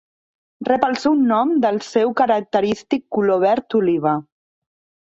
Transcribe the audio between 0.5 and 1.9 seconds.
Rep el seu nom del